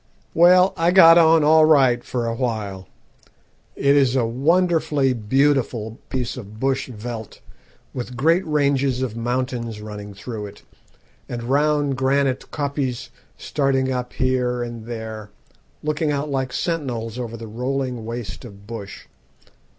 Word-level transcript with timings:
"Well, 0.33 0.73
I 0.77 0.89
got 0.89 1.19
on 1.19 1.43
all 1.43 1.65
right 1.65 2.03
for 2.03 2.25
a 2.25 2.33
while. 2.33 2.87
It 3.75 3.95
is 3.95 4.15
a 4.15 4.25
wonderfully 4.25 5.13
beautiful 5.13 5.99
piece 6.09 6.37
of 6.37 6.59
bush 6.59 6.87
veldt, 6.89 7.39
with 7.93 8.17
great 8.17 8.43
ranges 8.47 9.03
of 9.03 9.15
mountains 9.15 9.79
running 9.79 10.15
through 10.15 10.47
it, 10.47 10.63
and 11.29 11.43
round 11.43 11.97
granite 11.97 12.49
koppies 12.49 13.11
starting 13.37 13.91
up 13.91 14.13
here 14.13 14.63
and 14.63 14.87
there, 14.87 15.29
looking 15.83 16.11
out 16.11 16.31
like 16.31 16.51
sentinels 16.51 17.19
over 17.19 17.37
the 17.37 17.45
rolling 17.45 18.03
waste 18.03 18.43
of 18.43 18.65
bush. 18.65 19.05